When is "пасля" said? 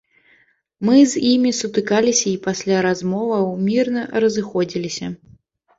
2.49-2.77